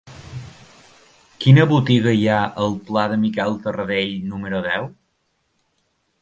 Quina 1.45 1.65
botiga 1.71 2.13
hi 2.19 2.25
ha 2.31 2.39
al 2.63 2.73
pla 2.87 3.03
de 3.13 3.19
Miquel 3.27 3.55
Tarradell 3.67 4.17
número 4.33 4.65
deu? 4.71 4.89